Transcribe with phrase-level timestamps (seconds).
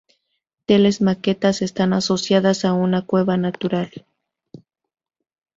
[0.65, 3.91] Tales maquetas están asociadas a una cueva natural.